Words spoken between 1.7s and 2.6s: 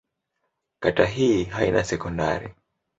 sekondari.